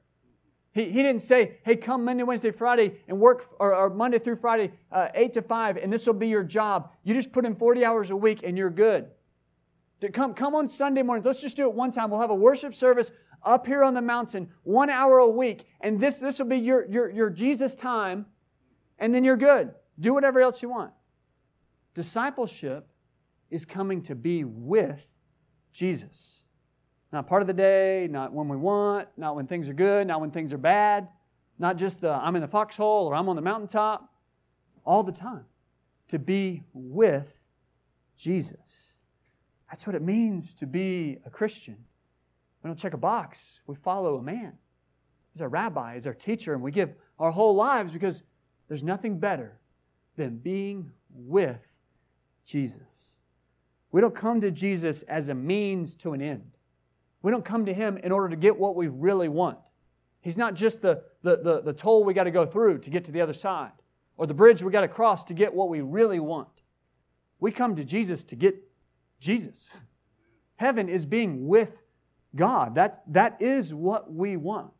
[0.71, 4.35] He, he didn't say, hey, come Monday, Wednesday, Friday and work, or, or Monday through
[4.37, 6.91] Friday, uh, 8 to 5, and this will be your job.
[7.03, 9.07] You just put in 40 hours a week and you're good.
[10.13, 11.25] Come, come on Sunday mornings.
[11.25, 12.09] Let's just do it one time.
[12.09, 13.11] We'll have a worship service
[13.43, 16.85] up here on the mountain, one hour a week, and this, this will be your,
[16.89, 18.25] your, your Jesus time,
[18.97, 19.71] and then you're good.
[19.99, 20.91] Do whatever else you want.
[21.93, 22.87] Discipleship
[23.49, 25.05] is coming to be with
[25.73, 26.43] Jesus.
[27.11, 30.21] Not part of the day, not when we want, not when things are good, not
[30.21, 31.07] when things are bad,
[31.57, 34.09] not just the I'm in the foxhole or I'm on the mountaintop,
[34.85, 35.45] all the time.
[36.09, 37.39] To be with
[38.17, 39.01] Jesus.
[39.69, 41.77] That's what it means to be a Christian.
[42.63, 44.53] We don't check a box, we follow a man.
[45.33, 48.23] He's our rabbi, he's our teacher, and we give our whole lives because
[48.67, 49.59] there's nothing better
[50.15, 51.61] than being with
[52.45, 53.19] Jesus.
[53.91, 56.57] We don't come to Jesus as a means to an end.
[57.21, 59.59] We don't come to Him in order to get what we really want.
[60.21, 63.05] He's not just the, the, the, the toll we got to go through to get
[63.05, 63.71] to the other side
[64.17, 66.49] or the bridge we got to cross to get what we really want.
[67.39, 68.55] We come to Jesus to get
[69.19, 69.73] Jesus.
[70.57, 71.69] Heaven is being with
[72.35, 72.75] God.
[72.75, 74.73] That's, that is what we want.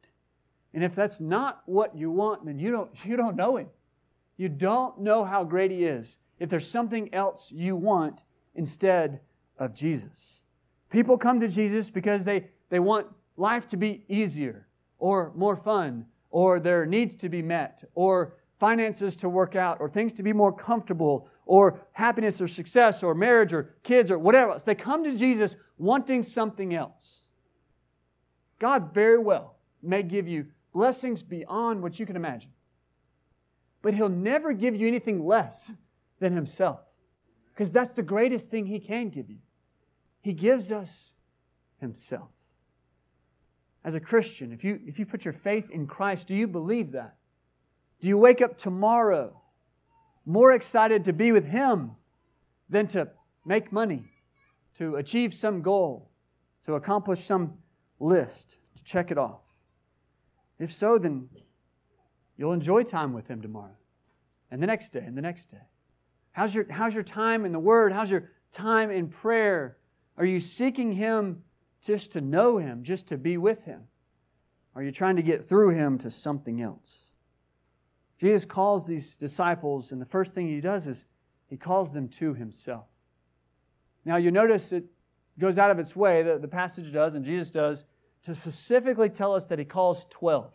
[0.73, 3.67] And if that's not what you want, then you don't, you don't know Him.
[4.37, 8.23] You don't know how great He is if there's something else you want
[8.55, 9.21] instead
[9.57, 10.43] of Jesus.
[10.89, 16.05] People come to Jesus because they, they want life to be easier or more fun
[16.31, 20.33] or their needs to be met or finances to work out or things to be
[20.33, 24.63] more comfortable or happiness or success or marriage or kids or whatever else.
[24.63, 27.21] They come to Jesus wanting something else.
[28.59, 32.51] God very well may give you blessings beyond what you can imagine,
[33.81, 35.71] but He'll never give you anything less
[36.19, 36.81] than Himself
[37.53, 39.37] because that's the greatest thing He can give you.
[40.29, 41.13] He gives us
[41.81, 42.29] Himself.
[43.83, 46.91] As a Christian, if you, if you put your faith in Christ, do you believe
[46.91, 47.15] that?
[47.99, 49.41] Do you wake up tomorrow
[50.27, 51.93] more excited to be with Him
[52.69, 53.07] than to
[53.43, 54.03] make money,
[54.75, 56.11] to achieve some goal,
[56.67, 57.55] to accomplish some
[57.99, 59.41] list, to check it off?
[60.59, 61.27] If so, then
[62.37, 63.77] you'll enjoy time with Him tomorrow,
[64.51, 65.65] and the next day, and the next day.
[66.33, 67.93] How's your, how's your time in the Word?
[67.93, 69.77] How's your time in prayer?
[70.19, 71.43] Are you seeking Him
[71.81, 73.83] just to know Him, just to be with Him?
[74.75, 77.13] Are you trying to get through Him to something else?
[78.19, 81.05] Jesus calls these disciples, and the first thing He does is
[81.47, 82.85] He calls them to Himself.
[84.03, 84.83] Now, you notice it
[85.39, 87.85] goes out of its way, the, the passage does, and Jesus does,
[88.23, 90.51] to specifically tell us that He calls 12.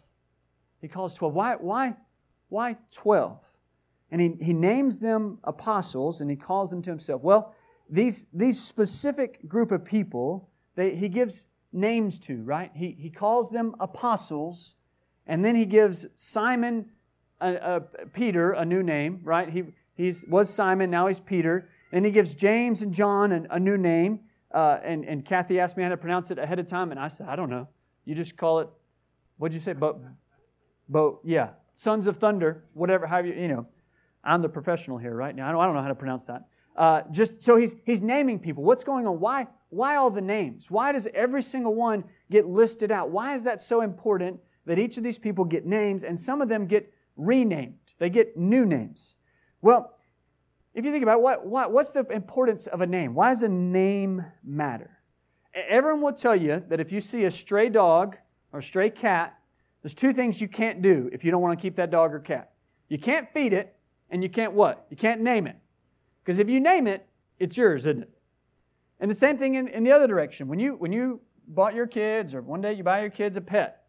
[0.83, 1.33] He calls 12.
[1.33, 1.95] Why, why,
[2.51, 3.41] why 12?
[4.11, 7.23] And he, he names them apostles and he calls them to himself.
[7.23, 7.55] Well,
[7.89, 12.71] these, these specific group of people, they, he gives names to, right?
[12.75, 14.77] He, he calls them apostles,
[15.27, 16.91] and then he gives Simon,
[17.41, 17.81] uh, uh,
[18.13, 19.49] Peter, a new name, right?
[19.49, 19.65] He
[19.97, 21.69] he's, was Simon, now he's Peter.
[21.93, 24.21] Then he gives James and John a, a new name.
[24.51, 27.09] Uh, and, and Kathy asked me how to pronounce it ahead of time, and I
[27.09, 27.69] said, I don't know.
[28.05, 28.69] You just call it,
[29.39, 29.73] what'd you say?
[29.73, 30.01] Bo,
[30.89, 33.67] Bo, yeah, Sons of Thunder, whatever, however you, you know.
[34.23, 35.35] I'm the professional here, right?
[35.35, 36.45] Now, I don't, I don't know how to pronounce that.
[36.77, 38.65] Uh, just so he's, he's naming people.
[38.65, 39.21] What's going on?
[39.21, 40.71] Why, why all the names?
[40.71, 43.11] Why does every single one get listed out?
[43.11, 46.49] Why is that so important that each of these people get names and some of
[46.49, 47.79] them get renamed?
[47.99, 49.19] They get new names.
[49.63, 49.95] Well,
[50.75, 53.15] if you think about it, what, what, what's the importance of a name?
[53.15, 54.99] Why does a name matter?
[55.55, 58.17] Everyone will tell you that if you see a stray dog
[58.53, 59.39] or a stray cat,
[59.83, 62.19] there's two things you can't do if you don't want to keep that dog or
[62.19, 62.53] cat.
[62.89, 63.77] You can't feed it,
[64.11, 64.87] and you can't what?
[64.91, 65.57] You can't name it.
[66.25, 67.07] Because if you name it,
[67.39, 68.11] it's yours, isn't it?
[69.01, 70.49] And the same thing in, in the other direction.
[70.49, 73.41] When you when you bought your kids, or one day you buy your kids a
[73.41, 73.85] pet,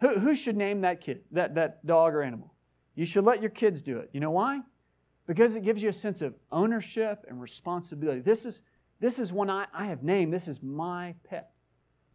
[0.00, 2.54] who, who should name that kid, that, that dog or animal?
[2.94, 4.10] You should let your kids do it.
[4.12, 4.60] You know why?
[5.26, 8.20] Because it gives you a sense of ownership and responsibility.
[8.20, 8.62] This is
[9.00, 10.32] this is one I, I have named.
[10.32, 11.50] This is my pet.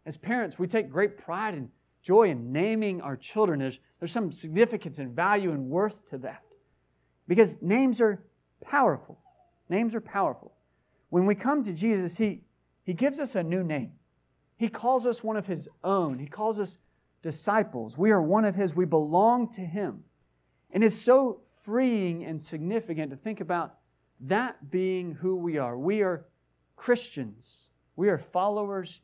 [0.06, 1.68] As parents, we take great pride and
[2.02, 3.58] joy in naming our children.
[3.58, 6.42] There's, there's some significance and value and worth to that.
[7.26, 8.24] Because names are
[8.64, 9.18] powerful.
[9.68, 10.54] Names are powerful.
[11.10, 12.42] When we come to Jesus, He,
[12.84, 13.92] he gives us a new name.
[14.56, 16.18] He calls us one of His own.
[16.18, 16.78] He calls us
[17.22, 17.96] disciples.
[17.96, 18.74] We are one of His.
[18.74, 20.04] We belong to Him.
[20.70, 23.74] And it's so freeing and significant to think about
[24.20, 25.78] that being who we are.
[25.78, 26.26] We are
[26.76, 29.00] Christians, we are followers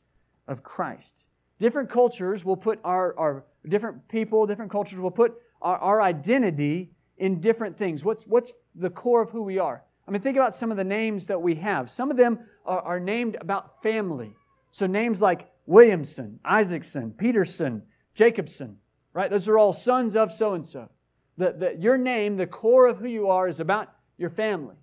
[0.46, 1.29] of Christ.
[1.59, 6.92] Different cultures will put our, our different people, different cultures will put our, our identity
[7.18, 8.05] in different things.
[8.05, 9.83] What's, what's the core of who we are?
[10.06, 11.88] I mean, think about some of the names that we have.
[11.88, 14.34] Some of them are, are named about family.
[14.70, 18.76] So names like Williamson, Isaacson, Peterson, Jacobson,
[19.12, 19.30] right?
[19.30, 20.90] Those are all sons of so and so.
[21.36, 24.76] That your name, the core of who you are, is about your family.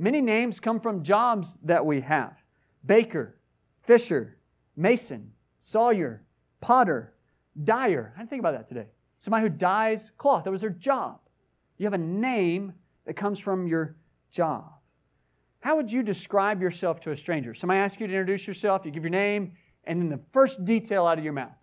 [0.00, 2.42] Many names come from jobs that we have
[2.84, 3.38] baker,
[3.82, 4.36] fisher,
[4.76, 6.24] mason, sawyer,
[6.60, 7.14] potter,
[7.62, 8.12] dyer.
[8.14, 8.86] I didn't think about that today.
[9.20, 11.20] Somebody who dyes cloth, that was their job.
[11.78, 12.72] You have a name
[13.06, 13.96] that comes from your
[14.34, 14.72] job.
[15.60, 17.54] How would you describe yourself to a stranger?
[17.54, 19.52] Somebody asks you to introduce yourself, you give your name,
[19.84, 21.56] and then the first detail out of your mouth.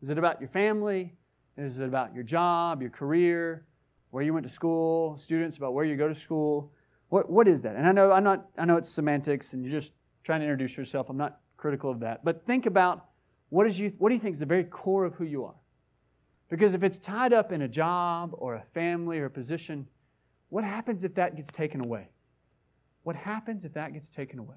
[0.00, 1.14] Is it about your family?
[1.58, 3.66] Is it about your job, your career,
[4.10, 6.72] where you went to school, students, about where you go to school?
[7.10, 7.76] What, what is that?
[7.76, 9.92] And I know I'm not I know it's semantics and you're just
[10.24, 11.10] trying to introduce yourself.
[11.10, 12.24] I'm not critical of that.
[12.24, 13.06] But think about
[13.50, 15.56] what is you what do you think is the very core of who you are?
[16.48, 19.86] Because if it's tied up in a job or a family or a position,
[20.50, 22.08] what happens if that gets taken away?
[23.02, 24.56] What happens if that gets taken away?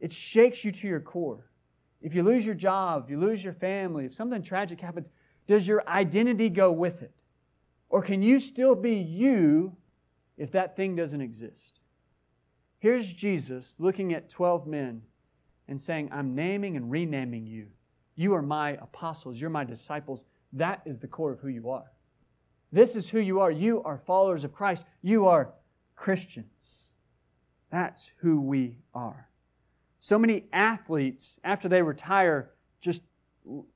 [0.00, 1.50] It shakes you to your core.
[2.00, 5.10] If you lose your job, if you lose your family, if something tragic happens,
[5.46, 7.14] does your identity go with it?
[7.90, 9.76] Or can you still be you
[10.36, 11.80] if that thing doesn't exist.
[12.78, 15.02] Here's Jesus looking at 12 men
[15.68, 17.68] and saying, I'm naming and renaming you.
[18.16, 20.24] You are my apostles, you're my disciples.
[20.52, 21.90] That is the core of who you are.
[22.74, 23.52] This is who you are.
[23.52, 25.54] You are followers of Christ, you are
[25.94, 26.90] Christians.
[27.70, 29.28] That's who we are.
[30.00, 33.02] So many athletes, after they retire, just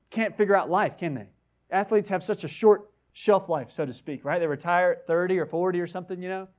[0.09, 1.29] can't figure out life, can they?
[1.71, 4.37] Athletes have such a short shelf life, so to speak, right?
[4.37, 6.49] They retire at 30 or 40 or something, you know?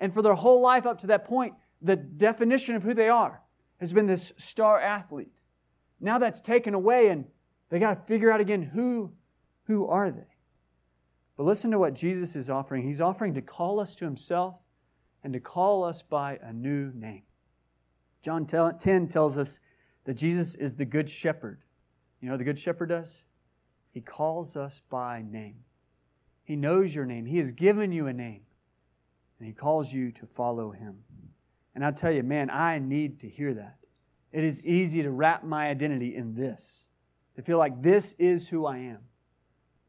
[0.00, 3.42] And for their whole life up to that point, the definition of who they are
[3.78, 5.40] has been this star athlete.
[6.00, 7.26] Now that's taken away, and
[7.70, 9.12] they got to figure out again who,
[9.66, 10.35] who are they?
[11.36, 12.82] But listen to what Jesus is offering.
[12.82, 14.56] He's offering to call us to himself
[15.22, 17.22] and to call us by a new name.
[18.22, 19.60] John 10 tells us
[20.04, 21.60] that Jesus is the good shepherd.
[22.20, 23.24] You know what the good shepherd does?
[23.92, 25.56] He calls us by name.
[26.44, 27.26] He knows your name.
[27.26, 28.42] He has given you a name.
[29.38, 30.96] And He calls you to follow Him.
[31.74, 33.76] And I tell you, man, I need to hear that.
[34.32, 36.88] It is easy to wrap my identity in this,
[37.36, 38.98] to feel like this is who I am.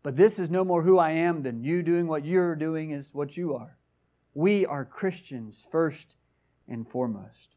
[0.03, 3.13] But this is no more who I am than you doing what you're doing is
[3.13, 3.77] what you are.
[4.33, 6.15] We are Christians first
[6.67, 7.55] and foremost.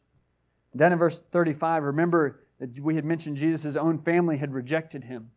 [0.75, 5.31] Then in verse 35, remember that we had mentioned Jesus' own family had rejected him.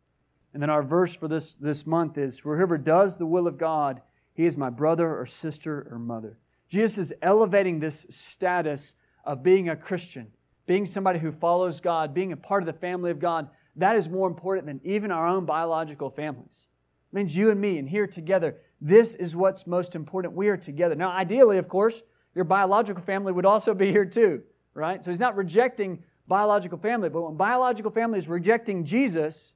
[0.54, 4.02] And then our verse for this, this month is whoever does the will of God,
[4.34, 6.38] he is my brother or sister or mother.
[6.70, 10.32] Jesus is elevating this status of being a Christian,
[10.66, 13.50] being somebody who follows God, being a part of the family of God.
[13.76, 16.68] That is more important than even our own biological families.
[17.13, 18.58] It means you and me and here together.
[18.82, 20.34] This is what's most important.
[20.34, 20.95] We are together.
[20.95, 22.02] Now, ideally, of course,
[22.34, 24.41] your biological family would also be here too,
[24.73, 25.04] right?
[25.04, 29.54] So he's not rejecting biological family, but when biological family is rejecting Jesus,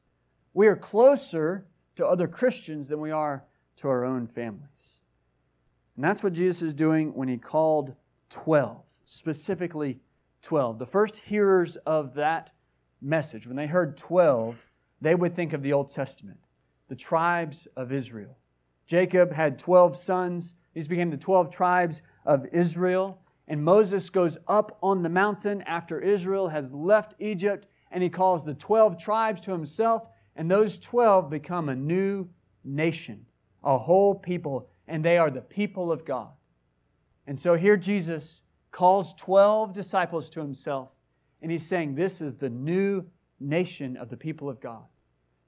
[0.54, 1.65] we are closer
[1.96, 3.43] to other Christians than we are
[3.78, 5.02] to our own families.
[5.96, 7.96] And that's what Jesus is doing when he called
[8.30, 10.00] 12, specifically
[10.43, 10.78] 12.
[10.78, 12.52] The first hearers of that
[13.02, 14.63] message, when they heard 12,
[15.02, 16.38] they would think of the Old Testament,
[16.88, 18.38] the tribes of Israel.
[18.86, 20.56] Jacob had 12 sons.
[20.73, 23.21] These became the 12 tribes of Israel.
[23.47, 28.44] And Moses goes up on the mountain after Israel has left Egypt, and he calls
[28.44, 30.08] the 12 tribes to himself
[30.38, 32.29] and those 12 become a new
[32.63, 33.25] nation,
[33.63, 36.29] a whole people, and they are the people of God.
[37.25, 40.90] And so here Jesus calls 12 disciples to himself,
[41.42, 43.04] and he's saying, This is the new
[43.40, 44.83] nation of the people of God.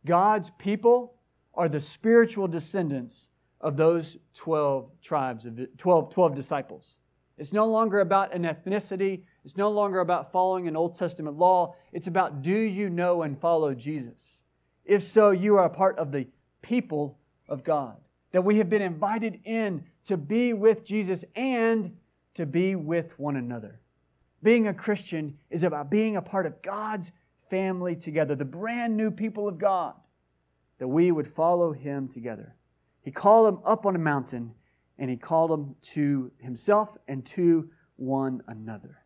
[0.06, 1.14] God's people
[1.60, 3.28] are the spiritual descendants
[3.60, 6.96] of those 12 tribes, of 12, 12 disciples.
[7.38, 9.24] It's no longer about an ethnicity.
[9.44, 11.76] It's no longer about following an Old Testament law.
[11.92, 14.42] It's about do you know and follow Jesus?
[14.86, 16.28] If so, you are a part of the
[16.62, 17.98] people of God.
[18.32, 21.98] That we have been invited in to be with Jesus and
[22.36, 23.82] to be with one another.
[24.42, 27.12] Being a Christian is about being a part of God's
[27.50, 29.96] family together, the brand new people of God.
[30.80, 32.56] That we would follow him together.
[33.02, 34.54] He called them up on a mountain
[34.98, 39.04] and he called them to himself and to one another.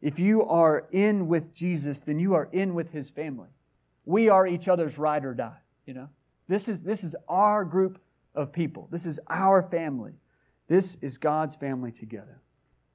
[0.00, 3.48] If you are in with Jesus, then you are in with his family.
[4.04, 6.08] We are each other's ride or die, you know?
[6.48, 8.00] This is, this is our group
[8.34, 8.88] of people.
[8.90, 10.12] This is our family.
[10.68, 12.40] This is God's family together.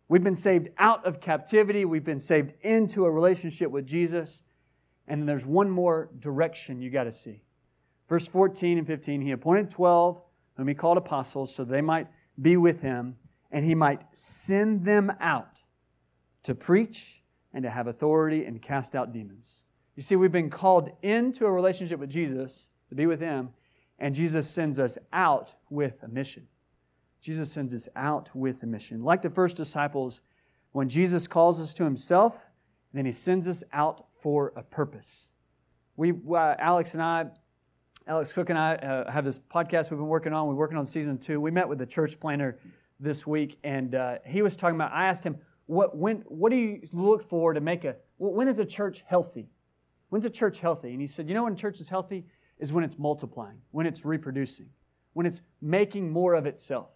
[0.09, 1.85] We've been saved out of captivity.
[1.85, 4.43] We've been saved into a relationship with Jesus.
[5.07, 7.41] And there's one more direction you got to see.
[8.07, 10.21] Verse 14 and 15 He appointed 12,
[10.55, 12.07] whom He called apostles, so they might
[12.41, 13.17] be with Him,
[13.51, 15.61] and He might send them out
[16.43, 19.65] to preach and to have authority and cast out demons.
[19.95, 23.49] You see, we've been called into a relationship with Jesus to be with Him,
[23.99, 26.47] and Jesus sends us out with a mission.
[27.19, 29.03] Jesus sends us out with a mission.
[29.03, 30.21] Like the first disciples,
[30.71, 32.37] when Jesus calls us to Himself,
[32.93, 35.31] then He sends us out for a purpose.
[35.95, 37.25] We, uh, Alex and I,
[38.07, 40.47] Alex Cook and I uh, have this podcast we've been working on.
[40.47, 41.41] We're working on season two.
[41.41, 42.57] We met with the church planner
[43.01, 44.93] this week, and uh, he was talking about.
[44.93, 46.23] I asked him, "What when?
[46.27, 47.97] What do you look for to make a?
[48.17, 49.49] When is a church healthy?
[50.07, 52.23] When's a church healthy?" And he said, "You know when a church is healthy
[52.59, 54.69] is when it's multiplying, when it's reproducing,
[55.11, 56.87] when it's making more of itself.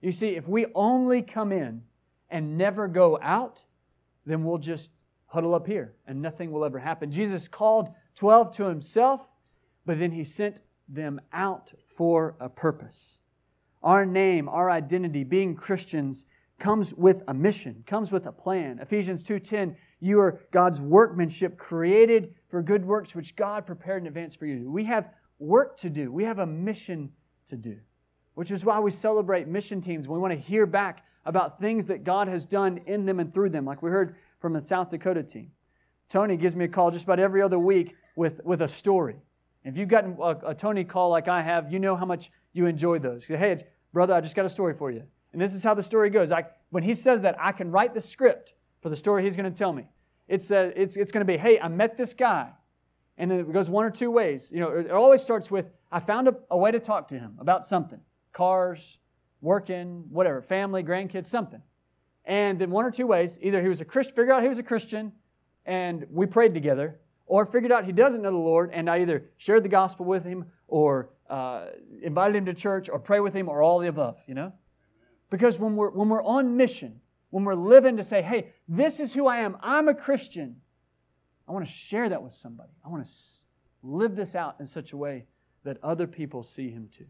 [0.00, 1.82] You see, if we only come in
[2.30, 3.62] and never go out,
[4.26, 4.90] then we'll just
[5.26, 7.12] huddle up here and nothing will ever happen.
[7.12, 9.28] Jesus called 12 to himself
[9.84, 13.20] but then he sent them out for a purpose.
[13.82, 16.24] Our name, our identity, being Christians,
[16.58, 18.78] comes with a mission, comes with a plan.
[18.78, 24.36] Ephesians 2:10, you are God's workmanship created for good works which God prepared in advance
[24.36, 24.70] for you.
[24.70, 25.10] We have
[25.40, 26.12] work to do.
[26.12, 27.12] We have a mission
[27.48, 27.78] to do.
[28.34, 30.08] Which is why we celebrate mission teams.
[30.08, 33.50] We want to hear back about things that God has done in them and through
[33.50, 35.50] them, like we heard from the South Dakota team.
[36.08, 39.16] Tony gives me a call just about every other week with, with a story.
[39.64, 42.66] If you've gotten a, a, Tony call like I have, you know how much you
[42.66, 43.26] enjoy those.
[43.26, 45.04] Say, hey, brother, I just got a story for you.
[45.32, 46.32] And this is how the story goes.
[46.32, 49.50] I, when he says that, I can write the script for the story he's going
[49.50, 49.88] to tell me.
[50.28, 52.50] It's, uh, it's, it's going to be, hey, I met this guy.
[53.16, 54.50] And then it goes one or two ways.
[54.52, 57.36] You know, it always starts with, I found a, a way to talk to him
[57.38, 58.00] about something
[58.32, 58.98] cars,
[59.42, 61.60] working, whatever, family, grandkids, something.
[62.24, 64.58] And in one or two ways, either he was a Christian, figure out he was
[64.58, 65.12] a Christian,
[65.66, 66.98] and we prayed together,
[67.32, 70.22] or figured out he doesn't know the Lord, and I either shared the gospel with
[70.22, 71.68] him or uh,
[72.02, 74.52] invited him to church or pray with him or all the above, you know?
[75.30, 79.14] Because when we're, when we're on mission, when we're living to say, hey, this is
[79.14, 80.56] who I am, I'm a Christian,
[81.48, 82.72] I want to share that with somebody.
[82.84, 83.10] I want to
[83.82, 85.24] live this out in such a way
[85.64, 87.06] that other people see him too.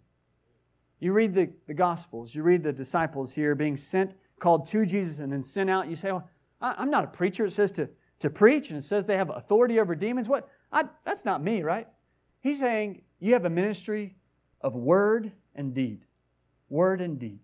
[1.01, 5.19] You read the, the Gospels, you read the disciples here being sent, called to Jesus,
[5.19, 5.89] and then sent out.
[5.89, 7.45] You say, well, I, I'm not a preacher.
[7.45, 7.89] It says to
[8.23, 10.29] to preach and it says they have authority over demons.
[10.29, 10.49] What?
[10.73, 11.87] I, that's not me, right?
[12.41, 14.17] He's saying you have a ministry
[14.61, 16.05] of word and deed.
[16.69, 17.41] Word and deed.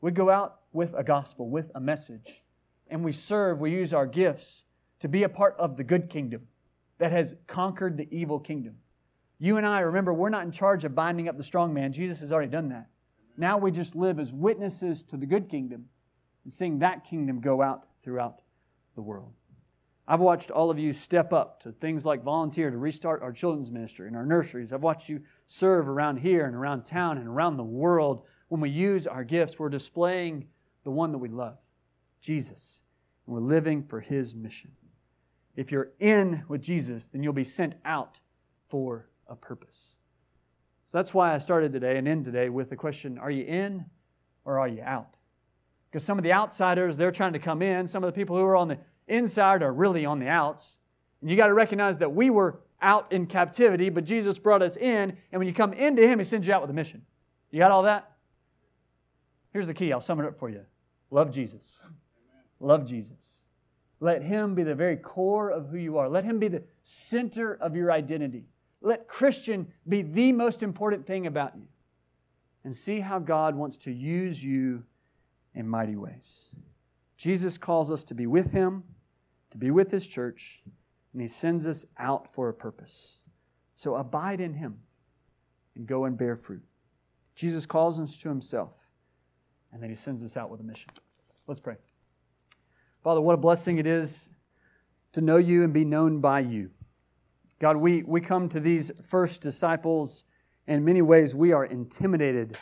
[0.00, 2.42] We go out with a gospel, with a message,
[2.88, 4.64] and we serve, we use our gifts
[5.00, 6.48] to be a part of the good kingdom
[6.98, 8.76] that has conquered the evil kingdom.
[9.38, 11.92] You and I, remember, we're not in charge of binding up the strong man.
[11.92, 12.86] Jesus has already done that.
[13.36, 15.86] Now we just live as witnesses to the good kingdom
[16.44, 18.42] and seeing that kingdom go out throughout
[18.94, 19.32] the world.
[20.06, 23.70] I've watched all of you step up to things like volunteer to restart our children's
[23.70, 24.72] ministry and our nurseries.
[24.72, 28.24] I've watched you serve around here and around town and around the world.
[28.48, 30.48] When we use our gifts, we're displaying
[30.84, 31.56] the one that we love,
[32.20, 32.80] Jesus.
[33.26, 34.72] And we're living for his mission.
[35.56, 38.20] If you're in with Jesus, then you'll be sent out
[38.68, 39.96] for a purpose.
[40.88, 43.86] So that's why I started today and end today with the question Are you in
[44.44, 45.16] or are you out?
[45.90, 47.86] Because some of the outsiders, they're trying to come in.
[47.86, 48.78] Some of the people who are on the
[49.08, 50.78] inside are really on the outs.
[51.20, 54.76] And you got to recognize that we were out in captivity, but Jesus brought us
[54.76, 57.02] in, and when you come into Him, He sends you out with a mission.
[57.50, 58.12] You got all that?
[59.52, 59.92] Here's the key.
[59.92, 60.60] I'll sum it up for you.
[61.10, 61.80] Love Jesus.
[62.60, 63.38] Love Jesus.
[64.00, 66.08] Let Him be the very core of who you are.
[66.08, 68.44] Let Him be the center of your identity.
[68.82, 71.66] Let Christian be the most important thing about you.
[72.64, 74.82] And see how God wants to use you
[75.54, 76.46] in mighty ways.
[77.16, 78.84] Jesus calls us to be with Him
[79.54, 80.64] to be with His church,
[81.12, 83.20] and He sends us out for a purpose.
[83.76, 84.80] So abide in Him
[85.76, 86.64] and go and bear fruit.
[87.36, 88.74] Jesus calls us to Himself,
[89.72, 90.90] and then He sends us out with a mission.
[91.46, 91.76] Let's pray.
[93.04, 94.28] Father, what a blessing it is
[95.12, 96.70] to know you and be known by you.
[97.60, 100.24] God, we, we come to these first disciples.
[100.66, 102.58] And in many ways, we are intimidated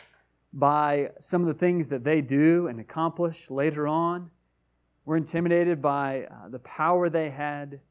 [0.53, 4.29] by some of the things that they do and accomplish later on.
[5.05, 7.81] We're intimidated by uh, the power they had.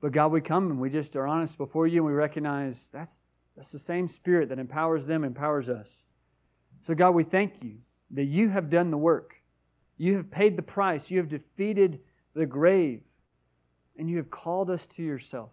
[0.00, 3.26] But God, we come and we just are honest before you and we recognize that's,
[3.56, 6.06] That's the same Spirit that empowers them, empowers us.
[6.80, 7.78] So, God, we thank you
[8.12, 9.36] that you have done the work.
[9.98, 11.10] You have paid the price.
[11.10, 12.00] You have defeated
[12.34, 13.02] the grave.
[13.96, 15.50] And you have called us to yourself.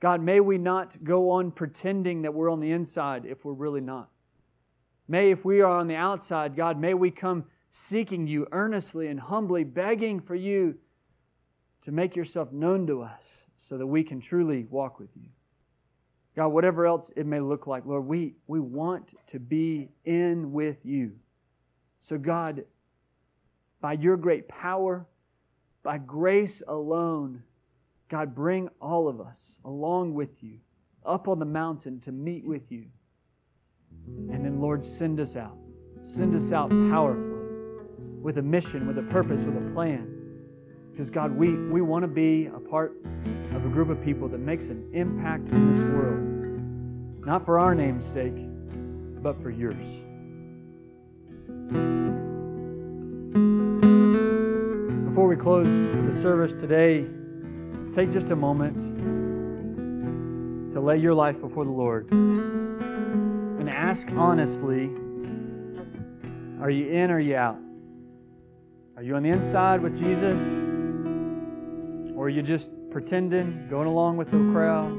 [0.00, 3.80] God, may we not go on pretending that we're on the inside if we're really
[3.80, 4.10] not.
[5.08, 7.44] May, if we are on the outside, God, may we come
[7.76, 10.76] seeking you earnestly and humbly, begging for you
[11.82, 15.28] to make yourself known to us so that we can truly walk with you.
[16.36, 20.86] God, whatever else it may look like, Lord, we, we want to be in with
[20.86, 21.16] you.
[21.98, 22.64] So, God,
[23.80, 25.04] by your great power,
[25.82, 27.42] by grace alone,
[28.08, 30.60] God, bring all of us along with you
[31.04, 32.84] up on the mountain to meet with you.
[34.06, 35.58] And then, Lord, send us out.
[36.04, 37.33] Send us out powerfully
[38.24, 40.10] with a mission, with a purpose, with a plan.
[40.90, 42.96] Because, God, we, we want to be a part
[43.52, 47.74] of a group of people that makes an impact in this world, not for our
[47.74, 48.32] name's sake,
[49.22, 49.76] but for yours.
[55.06, 57.06] Before we close the service today,
[57.92, 58.78] take just a moment
[60.72, 64.86] to lay your life before the Lord and ask honestly
[66.62, 67.58] are you in or are you out?
[68.96, 70.60] Are you on the inside with Jesus?
[72.14, 74.92] Or are you just pretending, going along with the crowd?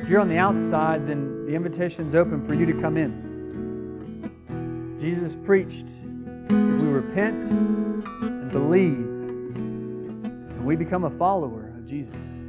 [0.00, 4.96] If you're on the outside, then the invitation is open for you to come in.
[4.98, 5.98] Jesus preached
[6.46, 12.46] if we repent and believe, and we become a follower of Jesus.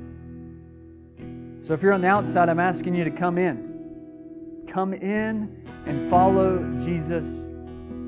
[1.59, 4.63] So if you're on the outside, I'm asking you to come in.
[4.65, 7.49] Come in and follow Jesus,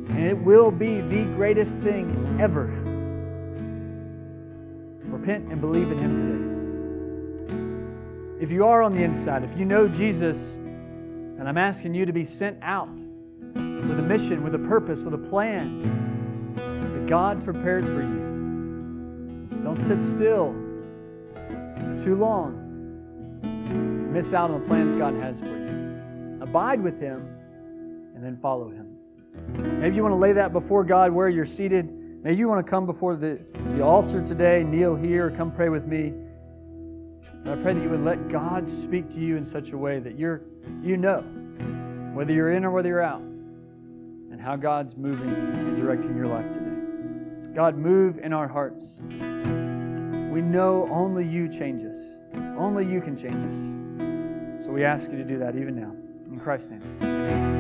[0.10, 2.66] and it will be the greatest thing ever.
[5.06, 6.48] Repent and believe in Him today.
[8.44, 12.14] If you are on the inside, if you know Jesus, and I'm asking you to
[12.14, 12.94] be sent out
[13.56, 19.48] with a mission, with a purpose, with a plan that God prepared for you.
[19.64, 20.54] Don't sit still
[21.34, 22.64] for too long.
[24.12, 26.40] Miss out on the plans God has for you.
[26.42, 27.28] Abide with Him
[28.16, 28.87] and then follow Him.
[29.58, 31.92] Maybe you want to lay that before God where you're seated.
[32.24, 33.40] Maybe you want to come before the,
[33.76, 36.14] the altar today, kneel here, come pray with me.
[37.48, 40.00] And I pray that you would let God speak to you in such a way
[40.00, 40.42] that you're,
[40.82, 41.22] you know
[42.14, 46.52] whether you're in or whether you're out and how God's moving and directing your life
[46.52, 47.54] today.
[47.54, 49.02] God, move in our hearts.
[49.10, 52.20] We know only you change us.
[52.58, 54.64] Only you can change us.
[54.64, 55.96] So we ask you to do that even now.
[56.32, 57.57] In Christ's name.